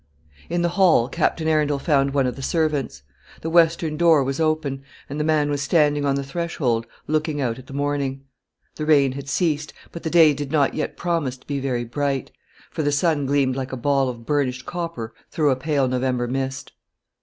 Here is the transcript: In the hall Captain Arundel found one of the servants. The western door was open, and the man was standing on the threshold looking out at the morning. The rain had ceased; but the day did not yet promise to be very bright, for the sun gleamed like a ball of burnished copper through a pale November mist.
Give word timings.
In 0.49 0.63
the 0.63 0.69
hall 0.69 1.07
Captain 1.07 1.47
Arundel 1.47 1.77
found 1.77 2.11
one 2.11 2.25
of 2.25 2.35
the 2.35 2.41
servants. 2.41 3.03
The 3.41 3.51
western 3.51 3.97
door 3.97 4.23
was 4.23 4.39
open, 4.39 4.81
and 5.07 5.19
the 5.19 5.23
man 5.23 5.51
was 5.51 5.61
standing 5.61 6.05
on 6.05 6.15
the 6.15 6.23
threshold 6.23 6.87
looking 7.05 7.39
out 7.39 7.59
at 7.59 7.67
the 7.67 7.73
morning. 7.73 8.23
The 8.77 8.87
rain 8.87 9.11
had 9.11 9.29
ceased; 9.29 9.73
but 9.91 10.01
the 10.01 10.09
day 10.09 10.33
did 10.33 10.51
not 10.51 10.73
yet 10.73 10.97
promise 10.97 11.37
to 11.37 11.45
be 11.45 11.59
very 11.59 11.85
bright, 11.85 12.31
for 12.71 12.81
the 12.81 12.91
sun 12.91 13.27
gleamed 13.27 13.55
like 13.55 13.71
a 13.71 13.77
ball 13.77 14.09
of 14.09 14.25
burnished 14.25 14.65
copper 14.65 15.13
through 15.29 15.51
a 15.51 15.55
pale 15.55 15.87
November 15.87 16.27
mist. 16.27 16.71